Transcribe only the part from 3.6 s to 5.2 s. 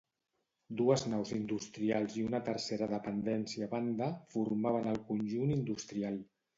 a banda formaven el